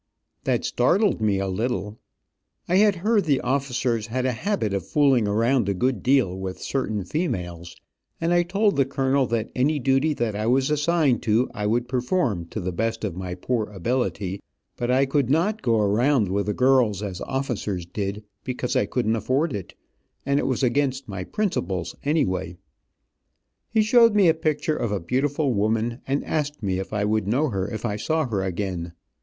[0.45, 1.99] That startled me a little.
[2.67, 6.59] I had heard the officers had a habit of fooling around a good deal with
[6.59, 7.75] certain females,
[8.19, 11.87] and I told the colonel that any duty that I was assigned to I would
[11.87, 14.41] perform to the best of my poor ability,
[14.75, 19.15] but I could not go around with the girls as officers did, because I couldn't
[19.15, 19.75] afford it,
[20.25, 22.57] and it was against my principles, anyway.
[23.69, 27.27] He showed me a picture of a beautiful woman, and asked me if I would
[27.27, 28.93] know her if I saw her again.